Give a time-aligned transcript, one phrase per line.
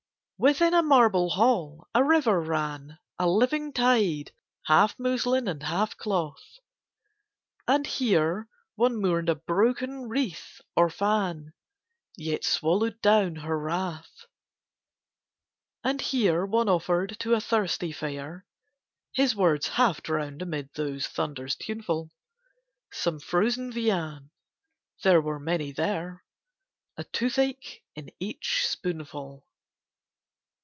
[0.43, 4.31] Within a marble hall a river ran— A living tide,
[4.65, 6.57] half muslin and half cloth:
[7.67, 11.53] And here one mourned a broken wreath or fan,
[12.17, 14.25] Yet swallowed down her wrath;
[15.83, 18.43] And here one offered to a thirsty fair
[19.13, 22.09] (His words half drowned amid those thunders tuneful)
[22.91, 24.31] Some frozen viand
[25.03, 26.23] (there were many there),
[26.97, 29.45] A tooth ache in each spoonful.